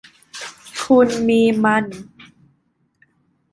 [0.83, 1.85] คุณมีมัน